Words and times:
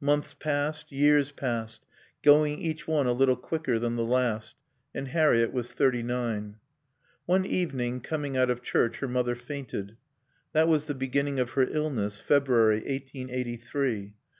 Months 0.00 0.32
passed, 0.32 0.92
years 0.92 1.32
passed, 1.32 1.84
going 2.22 2.60
each 2.60 2.86
one 2.86 3.08
a 3.08 3.12
little 3.12 3.34
quicker 3.34 3.80
than 3.80 3.96
the 3.96 4.04
last. 4.04 4.54
And 4.94 5.08
Harriett 5.08 5.52
was 5.52 5.72
thirty 5.72 6.04
nine. 6.04 6.58
One 7.24 7.44
evening, 7.44 8.00
coming 8.00 8.36
out 8.36 8.48
of 8.48 8.62
church, 8.62 8.98
her 8.98 9.08
mother 9.08 9.34
fainted. 9.34 9.96
That 10.52 10.68
was 10.68 10.86
the 10.86 10.94
beginning 10.94 11.40
of 11.40 11.50
her 11.58 11.64
illness, 11.66 12.20
February, 12.20 12.86
eighteen 12.86 13.28
eighty 13.28 13.56
three. 13.56 14.14